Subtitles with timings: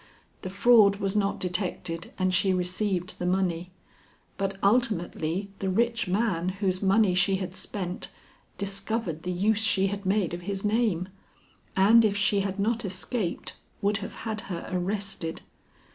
[0.41, 3.69] The fraud was not detected, and she received the money,
[4.35, 8.09] but ultimately the rich man whose money she had spent,
[8.57, 11.09] discovered the use she had made of his name,
[11.77, 15.41] and, if she had not escaped, would have had her arrested.